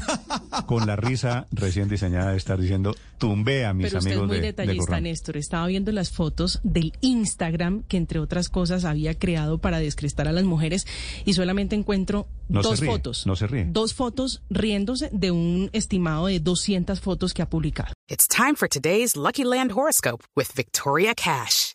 Con 0.68 0.88
la 0.88 0.96
risa 0.96 1.48
recién 1.52 1.88
diseñada 1.88 2.32
de 2.32 2.38
estar 2.38 2.60
diciendo, 2.60 2.96
tumbé 3.18 3.66
a 3.66 3.74
mis 3.74 3.88
Pero 3.88 4.00
usted 4.00 4.10
es 4.12 4.14
amigos 4.16 4.28
muy 4.28 4.36
de, 4.38 4.42
de 4.42 4.48
detallista, 4.48 4.86
Gorrón. 4.86 5.04
Néstor. 5.04 5.38
Estaba 5.38 5.68
viendo 5.68 5.92
las 5.92 6.12
fotos 6.12 6.60
del 6.64 6.94
Instagram 7.02 7.84
que, 7.84 7.98
entre 7.98 8.20
otras 8.20 8.50
cosas, 8.50 8.86
había 8.86 9.14
creado 9.18 9.60
para 9.60 9.80
descrestar 9.80 10.28
a 10.28 10.32
las 10.32 10.44
mujeres 10.44 10.86
y 11.26 11.34
solamente 11.34 11.76
encuentro 11.76 12.28
No 12.50 12.64
se 12.64 12.70
dos 12.70 12.80
ríe, 12.80 12.90
fotos. 12.90 13.28
no 13.28 13.36
se 13.36 13.48
ríe. 13.48 13.68
Dos 13.70 13.94
fotos 13.94 14.42
riéndose 14.50 15.10
de 15.12 15.32
un 15.32 15.70
estimado 15.74 16.28
de 16.28 16.40
200 16.40 17.00
fotos 17.00 17.34
que 17.34 17.42
ha 17.42 17.50
publicado. 17.50 17.94
It's 18.10 18.28
time 18.28 18.56
for 18.56 18.68
today's 18.68 19.16
Lucky 19.16 19.44
Land 19.44 19.72
horoscope 19.74 20.24
with 20.36 20.48
Victoria 20.56 21.14
Cash. 21.16 21.75